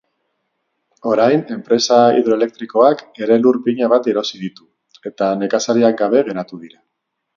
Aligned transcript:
Orain, 1.09 1.43
enpresa 1.55 1.99
hidroelektrikoak 2.15 3.03
ere 3.25 3.37
lur 3.43 3.59
pila 3.67 3.91
bat 3.93 4.09
erosi 4.15 4.41
ditu, 4.47 4.67
eta 5.11 5.29
nekazariak 5.43 6.01
gabe 6.01 6.25
geratu 6.31 6.65
dira. 6.65 6.83